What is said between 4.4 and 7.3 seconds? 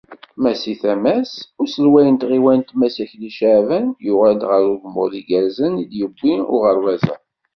ɣer ugemmuḍ igerrzen i d-yewwi uɣerbaz-a.